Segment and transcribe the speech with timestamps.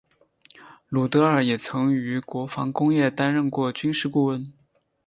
[0.89, 4.51] 鲁德尔也曾于国防工业担任过军事顾问。